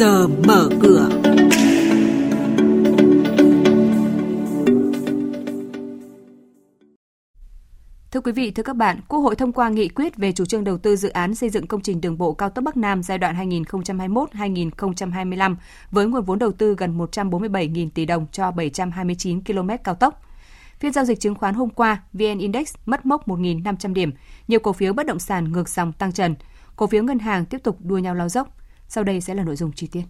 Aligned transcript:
giờ 0.00 0.28
mở 0.28 0.68
cửa. 0.82 1.08
Thưa 8.10 8.20
quý 8.20 8.32
vị, 8.32 8.50
thưa 8.50 8.62
các 8.62 8.76
bạn, 8.76 9.00
Quốc 9.08 9.18
hội 9.18 9.36
thông 9.36 9.52
qua 9.52 9.68
nghị 9.68 9.88
quyết 9.88 10.16
về 10.16 10.32
chủ 10.32 10.44
trương 10.44 10.64
đầu 10.64 10.78
tư 10.78 10.96
dự 10.96 11.08
án 11.08 11.34
xây 11.34 11.50
dựng 11.50 11.66
công 11.66 11.82
trình 11.82 12.00
đường 12.00 12.18
bộ 12.18 12.32
cao 12.32 12.50
tốc 12.50 12.64
Bắc 12.64 12.76
Nam 12.76 13.02
giai 13.02 13.18
đoạn 13.18 13.50
2021-2025 13.50 15.56
với 15.90 16.06
nguồn 16.06 16.24
vốn 16.24 16.38
đầu 16.38 16.52
tư 16.52 16.74
gần 16.78 16.98
147.000 16.98 17.88
tỷ 17.94 18.06
đồng 18.06 18.26
cho 18.32 18.50
729 18.50 19.44
km 19.44 19.70
cao 19.84 19.94
tốc. 19.94 20.22
Phiên 20.78 20.92
giao 20.92 21.04
dịch 21.04 21.20
chứng 21.20 21.34
khoán 21.34 21.54
hôm 21.54 21.70
qua, 21.70 22.02
VN 22.12 22.38
Index 22.38 22.74
mất 22.86 23.06
mốc 23.06 23.28
1.500 23.28 23.92
điểm, 23.92 24.12
nhiều 24.48 24.60
cổ 24.60 24.72
phiếu 24.72 24.92
bất 24.92 25.06
động 25.06 25.18
sản 25.18 25.52
ngược 25.52 25.68
dòng 25.68 25.92
tăng 25.92 26.12
trần. 26.12 26.34
Cổ 26.76 26.86
phiếu 26.86 27.02
ngân 27.02 27.18
hàng 27.18 27.46
tiếp 27.46 27.58
tục 27.64 27.76
đua 27.80 27.98
nhau 27.98 28.14
lao 28.14 28.28
dốc. 28.28 28.59
Sau 28.92 29.04
đây 29.04 29.20
sẽ 29.20 29.34
là 29.34 29.44
nội 29.44 29.56
dung 29.56 29.72
chi 29.72 29.86
tiết. 29.92 30.02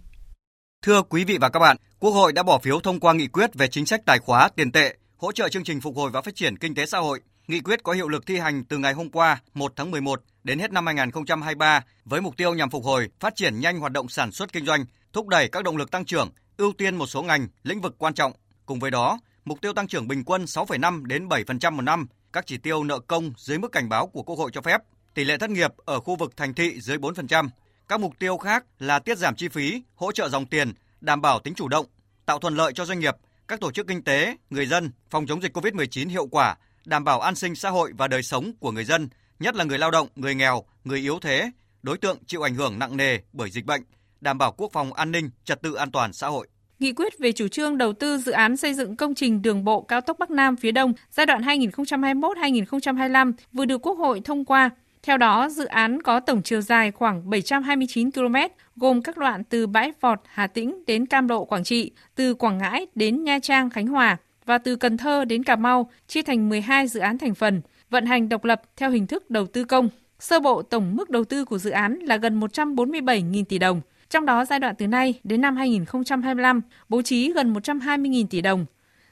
Thưa 0.82 1.02
quý 1.02 1.24
vị 1.24 1.38
và 1.40 1.48
các 1.48 1.58
bạn, 1.58 1.76
Quốc 1.98 2.10
hội 2.10 2.32
đã 2.32 2.42
bỏ 2.42 2.58
phiếu 2.58 2.80
thông 2.80 3.00
qua 3.00 3.12
nghị 3.12 3.26
quyết 3.26 3.54
về 3.54 3.68
chính 3.68 3.86
sách 3.86 4.00
tài 4.06 4.18
khóa 4.18 4.48
tiền 4.56 4.72
tệ, 4.72 4.96
hỗ 5.16 5.32
trợ 5.32 5.48
chương 5.48 5.64
trình 5.64 5.80
phục 5.80 5.96
hồi 5.96 6.10
và 6.10 6.22
phát 6.22 6.34
triển 6.34 6.58
kinh 6.58 6.74
tế 6.74 6.86
xã 6.86 6.98
hội. 6.98 7.20
Nghị 7.48 7.60
quyết 7.60 7.82
có 7.82 7.92
hiệu 7.92 8.08
lực 8.08 8.26
thi 8.26 8.38
hành 8.38 8.64
từ 8.64 8.78
ngày 8.78 8.92
hôm 8.92 9.10
qua 9.10 9.42
1 9.54 9.72
tháng 9.76 9.90
11 9.90 10.22
đến 10.44 10.58
hết 10.58 10.72
năm 10.72 10.86
2023 10.86 11.84
với 12.04 12.20
mục 12.20 12.36
tiêu 12.36 12.54
nhằm 12.54 12.70
phục 12.70 12.84
hồi, 12.84 13.08
phát 13.20 13.36
triển 13.36 13.60
nhanh 13.60 13.80
hoạt 13.80 13.92
động 13.92 14.08
sản 14.08 14.32
xuất 14.32 14.52
kinh 14.52 14.66
doanh, 14.66 14.84
thúc 15.12 15.28
đẩy 15.28 15.48
các 15.48 15.64
động 15.64 15.76
lực 15.76 15.90
tăng 15.90 16.04
trưởng, 16.04 16.30
ưu 16.56 16.72
tiên 16.72 16.96
một 16.96 17.06
số 17.06 17.22
ngành, 17.22 17.48
lĩnh 17.62 17.80
vực 17.80 17.94
quan 17.98 18.14
trọng. 18.14 18.32
Cùng 18.66 18.78
với 18.78 18.90
đó, 18.90 19.18
mục 19.44 19.60
tiêu 19.60 19.72
tăng 19.72 19.86
trưởng 19.86 20.08
bình 20.08 20.24
quân 20.24 20.44
6,5 20.44 21.04
đến 21.04 21.28
7% 21.28 21.72
một 21.72 21.82
năm, 21.82 22.06
các 22.32 22.46
chỉ 22.46 22.58
tiêu 22.58 22.84
nợ 22.84 22.98
công 22.98 23.32
dưới 23.36 23.58
mức 23.58 23.72
cảnh 23.72 23.88
báo 23.88 24.06
của 24.06 24.22
Quốc 24.22 24.36
hội 24.36 24.50
cho 24.52 24.60
phép, 24.60 24.80
tỷ 25.14 25.24
lệ 25.24 25.38
thất 25.38 25.50
nghiệp 25.50 25.70
ở 25.84 26.00
khu 26.00 26.16
vực 26.16 26.36
thành 26.36 26.54
thị 26.54 26.80
dưới 26.80 26.98
4%. 26.98 27.48
Các 27.90 28.00
mục 28.00 28.18
tiêu 28.18 28.36
khác 28.36 28.64
là 28.78 28.98
tiết 28.98 29.18
giảm 29.18 29.36
chi 29.36 29.48
phí, 29.48 29.82
hỗ 29.94 30.12
trợ 30.12 30.28
dòng 30.28 30.46
tiền, 30.46 30.72
đảm 31.00 31.20
bảo 31.20 31.40
tính 31.40 31.54
chủ 31.54 31.68
động, 31.68 31.86
tạo 32.26 32.38
thuận 32.38 32.54
lợi 32.54 32.72
cho 32.72 32.84
doanh 32.84 33.00
nghiệp, 33.00 33.14
các 33.48 33.60
tổ 33.60 33.72
chức 33.72 33.86
kinh 33.86 34.02
tế, 34.02 34.36
người 34.50 34.66
dân 34.66 34.90
phòng 35.10 35.26
chống 35.26 35.42
dịch 35.42 35.56
COVID-19 35.56 36.08
hiệu 36.08 36.26
quả, 36.26 36.56
đảm 36.84 37.04
bảo 37.04 37.20
an 37.20 37.34
sinh 37.34 37.54
xã 37.54 37.70
hội 37.70 37.92
và 37.98 38.08
đời 38.08 38.22
sống 38.22 38.52
của 38.60 38.70
người 38.70 38.84
dân, 38.84 39.08
nhất 39.38 39.54
là 39.54 39.64
người 39.64 39.78
lao 39.78 39.90
động, 39.90 40.08
người 40.16 40.34
nghèo, 40.34 40.64
người 40.84 40.98
yếu 40.98 41.18
thế, 41.18 41.50
đối 41.82 41.98
tượng 41.98 42.18
chịu 42.26 42.42
ảnh 42.42 42.54
hưởng 42.54 42.78
nặng 42.78 42.96
nề 42.96 43.18
bởi 43.32 43.50
dịch 43.50 43.66
bệnh, 43.66 43.82
đảm 44.20 44.38
bảo 44.38 44.52
quốc 44.52 44.72
phòng 44.72 44.92
an 44.92 45.12
ninh, 45.12 45.30
trật 45.44 45.62
tự 45.62 45.74
an 45.74 45.90
toàn 45.90 46.12
xã 46.12 46.28
hội. 46.28 46.48
Nghị 46.78 46.92
quyết 46.92 47.18
về 47.18 47.32
chủ 47.32 47.48
trương 47.48 47.78
đầu 47.78 47.92
tư 47.92 48.18
dự 48.18 48.32
án 48.32 48.56
xây 48.56 48.74
dựng 48.74 48.96
công 48.96 49.14
trình 49.14 49.42
đường 49.42 49.64
bộ 49.64 49.82
cao 49.82 50.00
tốc 50.00 50.18
Bắc 50.18 50.30
Nam 50.30 50.56
phía 50.56 50.72
Đông 50.72 50.92
giai 51.10 51.26
đoạn 51.26 51.42
2021-2025 51.42 53.32
vừa 53.52 53.64
được 53.64 53.86
Quốc 53.86 53.98
hội 53.98 54.20
thông 54.24 54.44
qua. 54.44 54.70
Theo 55.02 55.16
đó, 55.18 55.48
dự 55.48 55.64
án 55.64 56.02
có 56.02 56.20
tổng 56.20 56.42
chiều 56.42 56.60
dài 56.60 56.90
khoảng 56.90 57.30
729 57.30 58.10
km, 58.10 58.36
gồm 58.76 59.02
các 59.02 59.16
đoạn 59.16 59.44
từ 59.44 59.66
bãi 59.66 59.92
Vọt, 60.00 60.20
Hà 60.26 60.46
Tĩnh 60.46 60.84
đến 60.86 61.06
Cam 61.06 61.28
Lộ, 61.28 61.44
Quảng 61.44 61.64
Trị, 61.64 61.90
từ 62.14 62.34
Quảng 62.34 62.58
Ngãi 62.58 62.86
đến 62.94 63.24
Nha 63.24 63.38
Trang, 63.42 63.70
Khánh 63.70 63.86
Hòa 63.86 64.16
và 64.44 64.58
từ 64.58 64.76
Cần 64.76 64.96
Thơ 64.96 65.24
đến 65.24 65.44
Cà 65.44 65.56
Mau, 65.56 65.90
chia 66.06 66.22
thành 66.22 66.48
12 66.48 66.86
dự 66.86 67.00
án 67.00 67.18
thành 67.18 67.34
phần, 67.34 67.62
vận 67.90 68.06
hành 68.06 68.28
độc 68.28 68.44
lập 68.44 68.62
theo 68.76 68.90
hình 68.90 69.06
thức 69.06 69.30
đầu 69.30 69.46
tư 69.46 69.64
công. 69.64 69.88
Sơ 70.18 70.40
bộ 70.40 70.62
tổng 70.62 70.96
mức 70.96 71.10
đầu 71.10 71.24
tư 71.24 71.44
của 71.44 71.58
dự 71.58 71.70
án 71.70 71.98
là 71.98 72.16
gần 72.16 72.40
147.000 72.40 73.44
tỷ 73.44 73.58
đồng, 73.58 73.80
trong 74.10 74.26
đó 74.26 74.44
giai 74.44 74.58
đoạn 74.58 74.74
từ 74.78 74.86
nay 74.86 75.14
đến 75.24 75.40
năm 75.40 75.56
2025 75.56 76.60
bố 76.88 77.02
trí 77.02 77.32
gần 77.32 77.54
120.000 77.54 78.26
tỷ 78.30 78.40
đồng. 78.40 78.66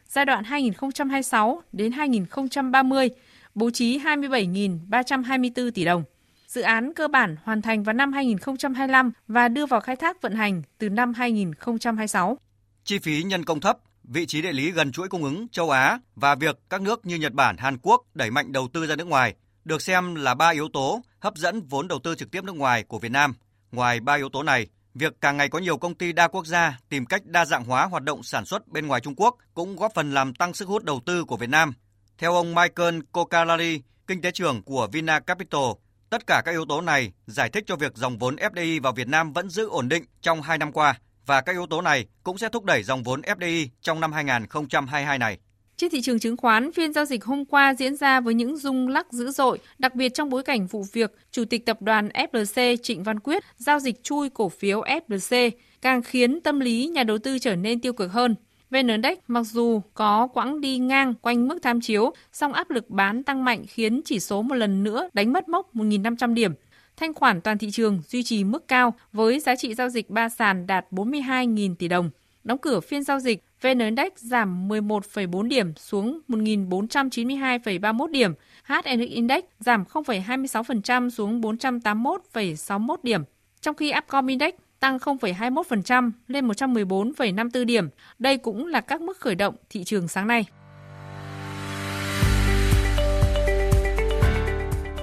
Giai 0.09 0.25
đoạn 0.25 0.45
2026 0.45 1.63
đến 1.73 1.93
2030 1.93 3.11
bố 3.55 3.71
trí 3.71 3.99
27.324 3.99 5.71
tỷ 5.71 5.85
đồng. 5.85 6.05
Dự 6.47 6.61
án 6.61 6.95
cơ 6.95 7.09
bản 7.09 7.37
hoàn 7.43 7.63
thành 7.63 7.83
vào 7.83 7.93
năm 7.93 8.13
2025 8.13 9.13
và 9.29 9.49
đưa 9.49 9.67
vào 9.67 9.81
khai 9.81 9.97
thác 9.97 10.23
vận 10.23 10.35
hành 10.35 10.63
từ 10.79 10.89
năm 10.89 11.15
2026. 11.15 12.39
Chi 12.85 12.99
phí 12.99 13.23
nhân 13.23 13.45
công 13.45 13.61
thấp, 13.61 13.79
vị 14.05 14.27
trí 14.27 14.43
địa 14.43 14.53
lý 14.53 14.71
gần 14.71 14.93
chuỗi 14.93 15.09
cung 15.09 15.25
ứng 15.25 15.49
châu 15.49 15.71
Á 15.71 15.99
và 16.15 16.35
việc 16.35 16.59
các 16.71 16.83
nước 16.83 17.07
như 17.07 17.17
Nhật 17.17 17.33
Bản, 17.33 17.57
Hàn 17.57 17.79
Quốc 17.83 18.03
đẩy 18.15 18.31
mạnh 18.31 18.53
đầu 18.53 18.69
tư 18.73 18.87
ra 18.87 18.97
nước 18.97 19.07
ngoài 19.07 19.35
được 19.65 19.83
xem 19.83 20.15
là 20.15 20.35
ba 20.35 20.49
yếu 20.49 20.69
tố 20.73 21.03
hấp 21.21 21.37
dẫn 21.37 21.61
vốn 21.61 21.89
đầu 21.89 21.99
tư 22.05 22.15
trực 22.15 22.31
tiếp 22.31 22.45
nước 22.45 22.57
ngoài 22.57 22.83
của 22.83 22.99
Việt 22.99 23.13
Nam. 23.13 23.35
Ngoài 23.73 24.01
ba 24.01 24.15
yếu 24.15 24.29
tố 24.29 24.43
này, 24.43 24.67
việc 24.95 25.21
càng 25.21 25.37
ngày 25.37 25.49
có 25.49 25.59
nhiều 25.59 25.77
công 25.77 25.95
ty 25.95 26.13
đa 26.13 26.29
quốc 26.29 26.47
gia 26.47 26.79
tìm 26.89 27.07
cách 27.07 27.27
đa 27.27 27.45
dạng 27.45 27.65
hóa 27.65 27.85
hoạt 27.85 28.03
động 28.03 28.23
sản 28.23 28.45
xuất 28.45 28.69
bên 28.69 28.87
ngoài 28.87 29.01
Trung 29.01 29.15
Quốc 29.17 29.37
cũng 29.55 29.77
góp 29.77 29.93
phần 29.95 30.15
làm 30.15 30.35
tăng 30.35 30.55
sức 30.55 30.69
hút 30.69 30.85
đầu 30.85 31.01
tư 31.07 31.25
của 31.25 31.37
Việt 31.37 31.51
Nam 31.51 31.73
theo 32.19 32.35
ông 32.35 32.55
Michael 32.55 32.99
Kokalari, 33.13 33.81
kinh 34.07 34.21
tế 34.21 34.31
trưởng 34.31 34.63
của 34.63 34.89
Vina 34.93 35.21
Capital, 35.21 35.63
tất 36.11 36.27
cả 36.27 36.43
các 36.45 36.53
yếu 36.53 36.65
tố 36.65 36.81
này 36.81 37.13
giải 37.27 37.51
thích 37.51 37.65
cho 37.67 37.77
việc 37.77 37.97
dòng 37.97 38.19
vốn 38.19 38.37
FDI 38.37 38.83
vào 38.83 38.93
Việt 38.93 39.09
Nam 39.09 39.33
vẫn 39.33 39.51
giữ 39.51 39.69
ổn 39.69 39.89
định 39.89 40.05
trong 40.23 40.43
2 40.43 40.59
năm 40.59 40.73
qua 40.73 40.99
và 41.27 41.41
các 41.41 41.53
yếu 41.53 41.67
tố 41.67 41.81
này 41.81 42.07
cũng 42.23 42.39
sẽ 42.39 42.49
thúc 42.49 42.65
đẩy 42.65 42.83
dòng 42.83 43.03
vốn 43.03 43.21
FDI 43.21 43.67
trong 43.81 44.01
năm 44.01 44.13
2022 44.13 45.19
này. 45.19 45.39
Trên 45.77 45.91
thị 45.91 46.01
trường 46.01 46.19
chứng 46.19 46.37
khoán, 46.37 46.73
phiên 46.73 46.93
giao 46.93 47.05
dịch 47.05 47.25
hôm 47.25 47.45
qua 47.45 47.75
diễn 47.75 47.97
ra 47.97 48.21
với 48.21 48.35
những 48.35 48.57
rung 48.57 48.89
lắc 48.89 49.13
dữ 49.13 49.31
dội, 49.31 49.59
đặc 49.79 49.95
biệt 49.95 50.09
trong 50.15 50.31
bối 50.31 50.43
cảnh 50.43 50.67
vụ 50.67 50.85
việc 50.93 51.13
Chủ 51.31 51.45
tịch 51.45 51.67
tập 51.67 51.83
đoàn 51.83 52.09
FLC 52.09 52.77
Trịnh 52.83 53.03
Văn 53.03 53.21
Quyết 53.21 53.45
giao 53.57 53.79
dịch 53.79 54.03
chui 54.03 54.31
cổ 54.31 54.49
phiếu 54.49 54.81
FLC, 54.81 55.51
càng 55.83 56.03
khiến 56.03 56.41
tâm 56.41 56.61
lý 56.61 56.87
nhà 56.87 57.05
đầu 57.05 57.19
tư 57.19 57.39
trở 57.39 57.57
nên 57.57 57.81
tiêu 57.81 57.93
cực 57.93 58.13
hơn. 58.13 58.35
VN 58.71 58.89
Index 58.89 59.19
mặc 59.29 59.43
dù 59.43 59.83
có 59.95 60.27
quãng 60.27 60.61
đi 60.61 60.79
ngang 60.79 61.15
quanh 61.23 61.49
mức 61.49 61.59
tham 61.63 61.81
chiếu, 61.81 62.13
song 62.33 62.53
áp 62.53 62.71
lực 62.71 62.91
bán 62.91 63.23
tăng 63.23 63.45
mạnh 63.45 63.65
khiến 63.69 64.01
chỉ 64.05 64.21
số 64.21 64.43
một 64.43 64.55
lần 64.55 64.85
nữa 64.85 65.09
đánh 65.13 65.33
mất 65.33 65.49
mốc 65.49 65.75
1.500 65.75 66.35
điểm. 66.35 66.53
Thanh 66.97 67.15
khoản 67.15 67.41
toàn 67.41 67.59
thị 67.59 67.71
trường 67.71 68.03
duy 68.09 68.23
trì 68.23 68.45
mức 68.45 68.69
cao 68.69 68.95
với 69.13 69.41
giá 69.41 69.57
trị 69.57 69.75
giao 69.75 69.89
dịch 69.89 70.11
ba 70.11 70.29
sàn 70.29 70.67
đạt 70.67 70.87
42.000 70.91 71.75
tỷ 71.75 71.89
đồng. 71.89 72.11
Đóng 72.45 72.59
cửa 72.59 72.81
phiên 72.81 73.03
giao 73.03 73.21
dịch, 73.21 73.45
VN 73.61 73.79
Index 73.79 74.13
giảm 74.17 74.69
11,4 74.69 75.43
điểm 75.43 75.75
xuống 75.77 76.21
1.492,31 76.29 78.07
điểm. 78.07 78.33
HNX 78.65 79.09
Index 79.09 79.45
giảm 79.61 79.85
0,26% 79.93 81.11
xuống 81.11 81.41
481,61 81.41 82.97
điểm. 83.03 83.23
Trong 83.61 83.75
khi 83.75 83.93
Upcom 83.99 84.27
Index 84.27 84.55
tăng 84.81 84.99
0,21% 84.99 86.11
lên 86.27 86.49
114,54 86.49 87.65
điểm. 87.65 87.89
Đây 88.19 88.37
cũng 88.37 88.67
là 88.67 88.81
các 88.81 89.01
mức 89.01 89.19
khởi 89.19 89.35
động 89.35 89.55
thị 89.71 89.85
trường 89.85 90.09
sáng 90.09 90.27
nay. 90.27 90.45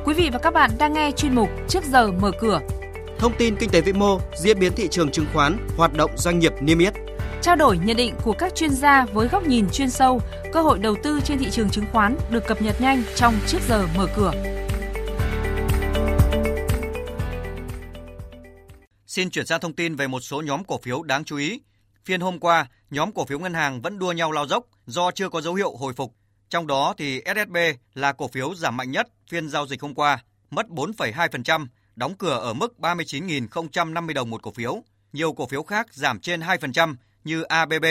Quý 0.06 0.14
vị 0.14 0.30
và 0.34 0.40
các 0.40 0.54
bạn 0.54 0.72
đang 0.78 0.94
nghe 0.94 1.12
chuyên 1.12 1.36
mục 1.36 1.50
Trước 1.70 1.84
giờ 1.84 2.12
mở 2.12 2.32
cửa. 2.42 2.60
Thông 3.20 3.34
tin 3.38 3.56
kinh 3.56 3.70
tế 3.70 3.82
vĩ 3.82 3.94
mô, 3.94 4.20
diễn 4.38 4.60
biến 4.60 4.72
thị 4.76 4.88
trường 4.88 5.12
chứng 5.12 5.26
khoán, 5.34 5.58
hoạt 5.78 5.94
động 5.98 6.12
doanh 6.18 6.40
nghiệp 6.40 6.54
niêm 6.62 6.80
yết. 6.80 6.94
Trao 7.42 7.56
đổi 7.56 7.78
nhận 7.78 7.98
định 7.98 8.14
của 8.24 8.34
các 8.34 8.56
chuyên 8.56 8.70
gia 8.70 9.06
với 9.06 9.28
góc 9.28 9.48
nhìn 9.48 9.70
chuyên 9.70 9.90
sâu, 9.90 10.22
cơ 10.54 10.62
hội 10.62 10.80
đầu 10.80 10.96
tư 11.04 11.20
trên 11.24 11.38
thị 11.38 11.48
trường 11.52 11.70
chứng 11.70 11.86
khoán 11.92 12.16
được 12.32 12.48
cập 12.48 12.62
nhật 12.62 12.82
nhanh 12.82 13.04
trong 13.16 13.34
Trước 13.48 13.60
giờ 13.70 13.88
mở 13.98 14.08
cửa. 14.16 14.32
Xin 19.16 19.30
chuyển 19.30 19.46
sang 19.46 19.60
thông 19.60 19.74
tin 19.74 19.96
về 19.96 20.08
một 20.08 20.20
số 20.20 20.42
nhóm 20.42 20.64
cổ 20.64 20.80
phiếu 20.84 21.04
đáng 21.04 21.24
chú 21.24 21.38
ý. 21.38 21.62
Phiên 22.06 22.22
hôm 22.22 22.40
qua, 22.40 22.68
nhóm 22.90 23.12
cổ 23.12 23.26
phiếu 23.26 23.40
ngân 23.40 23.54
hàng 23.54 23.82
vẫn 23.82 24.00
đua 24.00 24.12
nhau 24.12 24.32
lao 24.32 24.48
dốc 24.48 24.66
do 24.86 25.12
chưa 25.12 25.30
có 25.30 25.42
dấu 25.42 25.54
hiệu 25.54 25.76
hồi 25.76 25.94
phục. 25.94 26.16
Trong 26.50 26.68
đó 26.68 26.94
thì 26.98 27.22
SSB 27.26 27.58
là 27.94 28.14
cổ 28.14 28.28
phiếu 28.28 28.56
giảm 28.56 28.78
mạnh 28.78 28.92
nhất 28.92 29.08
phiên 29.30 29.50
giao 29.50 29.68
dịch 29.68 29.82
hôm 29.82 29.96
qua, 29.96 30.24
mất 30.50 30.66
4,2%, 30.70 31.68
đóng 31.96 32.16
cửa 32.18 32.40
ở 32.40 32.54
mức 32.54 32.74
39.050 32.80 34.14
đồng 34.14 34.30
một 34.30 34.42
cổ 34.44 34.52
phiếu. 34.52 34.84
Nhiều 35.14 35.34
cổ 35.34 35.48
phiếu 35.48 35.64
khác 35.64 35.94
giảm 35.94 36.20
trên 36.20 36.40
2% 36.40 36.96
như 37.24 37.42
ABB. 37.42 37.86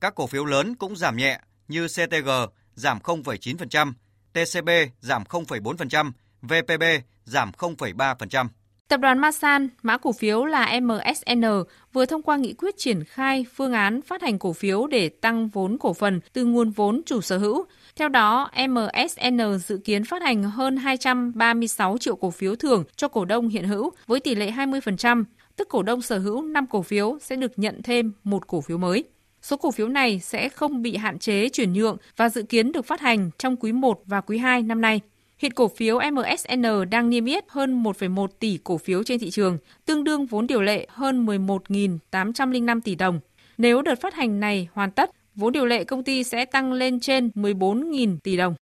Các 0.00 0.14
cổ 0.14 0.26
phiếu 0.26 0.44
lớn 0.44 0.74
cũng 0.74 0.96
giảm 0.96 1.16
nhẹ 1.16 1.40
như 1.68 1.88
CTG 1.88 2.30
giảm 2.74 2.98
0,9%, 2.98 3.92
TCB 4.32 4.68
giảm 5.00 5.24
0,4%, 5.24 6.12
VPB 6.42 6.82
giảm 7.24 7.50
0,3%. 7.58 8.48
Tập 8.88 9.00
đoàn 9.00 9.18
Masan, 9.18 9.68
mã 9.82 9.98
cổ 9.98 10.12
phiếu 10.12 10.44
là 10.44 10.80
MSN, 10.80 11.44
vừa 11.92 12.06
thông 12.06 12.22
qua 12.22 12.36
nghị 12.36 12.52
quyết 12.52 12.74
triển 12.78 13.04
khai 13.04 13.46
phương 13.54 13.72
án 13.72 14.02
phát 14.02 14.22
hành 14.22 14.38
cổ 14.38 14.52
phiếu 14.52 14.86
để 14.86 15.08
tăng 15.08 15.48
vốn 15.48 15.78
cổ 15.78 15.92
phần 15.92 16.20
từ 16.32 16.44
nguồn 16.44 16.70
vốn 16.70 17.02
chủ 17.06 17.20
sở 17.20 17.38
hữu. 17.38 17.64
Theo 17.96 18.08
đó, 18.08 18.50
MSN 18.68 19.58
dự 19.58 19.78
kiến 19.84 20.04
phát 20.04 20.22
hành 20.22 20.42
hơn 20.42 20.76
236 20.76 21.98
triệu 21.98 22.16
cổ 22.16 22.30
phiếu 22.30 22.56
thưởng 22.56 22.84
cho 22.96 23.08
cổ 23.08 23.24
đông 23.24 23.48
hiện 23.48 23.64
hữu 23.64 23.90
với 24.06 24.20
tỷ 24.20 24.34
lệ 24.34 24.50
20%, 24.50 25.24
tức 25.56 25.68
cổ 25.68 25.82
đông 25.82 26.02
sở 26.02 26.18
hữu 26.18 26.42
5 26.42 26.66
cổ 26.66 26.82
phiếu 26.82 27.18
sẽ 27.20 27.36
được 27.36 27.52
nhận 27.56 27.82
thêm 27.82 28.12
một 28.24 28.46
cổ 28.46 28.60
phiếu 28.60 28.78
mới. 28.78 29.04
Số 29.42 29.56
cổ 29.56 29.70
phiếu 29.70 29.88
này 29.88 30.20
sẽ 30.20 30.48
không 30.48 30.82
bị 30.82 30.96
hạn 30.96 31.18
chế 31.18 31.48
chuyển 31.48 31.72
nhượng 31.72 31.96
và 32.16 32.28
dự 32.28 32.42
kiến 32.42 32.72
được 32.72 32.86
phát 32.86 33.00
hành 33.00 33.30
trong 33.38 33.56
quý 33.56 33.72
1 33.72 34.02
và 34.06 34.20
quý 34.20 34.38
2 34.38 34.62
năm 34.62 34.80
nay. 34.80 35.00
Hiện 35.44 35.52
cổ 35.52 35.68
phiếu 35.68 35.98
MSN 36.12 36.90
đang 36.90 37.10
niêm 37.10 37.24
yết 37.24 37.44
hơn 37.48 37.82
1,1 37.82 38.26
tỷ 38.38 38.58
cổ 38.64 38.78
phiếu 38.78 39.02
trên 39.02 39.18
thị 39.20 39.30
trường, 39.30 39.58
tương 39.84 40.04
đương 40.04 40.26
vốn 40.26 40.46
điều 40.46 40.62
lệ 40.62 40.86
hơn 40.90 41.26
11.805 41.26 42.80
tỷ 42.80 42.94
đồng. 42.94 43.20
Nếu 43.58 43.82
đợt 43.82 44.00
phát 44.00 44.14
hành 44.14 44.40
này 44.40 44.68
hoàn 44.72 44.90
tất, 44.90 45.10
vốn 45.34 45.52
điều 45.52 45.66
lệ 45.66 45.84
công 45.84 46.04
ty 46.04 46.24
sẽ 46.24 46.44
tăng 46.44 46.72
lên 46.72 47.00
trên 47.00 47.30
14.000 47.34 48.18
tỷ 48.22 48.36
đồng. 48.36 48.54